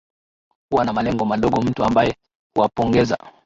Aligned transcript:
huwa 0.71 0.85
na 0.85 0.93
malengo 0.93 1.25
madogo 1.25 1.61
mtu 1.61 1.83
ambaye 1.83 2.15
huwapongeza 2.55 3.17